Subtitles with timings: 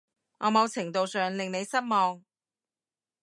[0.39, 2.23] 我某程度上令你失望